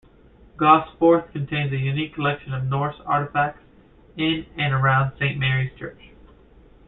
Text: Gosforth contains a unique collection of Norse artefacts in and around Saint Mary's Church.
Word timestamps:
Gosforth 0.57 1.31
contains 1.31 1.71
a 1.71 1.77
unique 1.77 2.15
collection 2.15 2.55
of 2.55 2.63
Norse 2.65 2.95
artefacts 3.05 3.59
in 4.17 4.47
and 4.57 4.73
around 4.73 5.11
Saint 5.19 5.37
Mary's 5.37 5.77
Church. 5.77 6.05